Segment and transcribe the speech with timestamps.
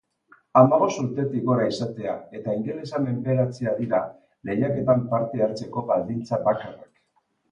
[0.59, 3.99] Hamabost urtetik gora izatea eta ingelesa menperatzea dira
[4.51, 6.91] lehiaketan parte hartzeko baldintza bakarrak.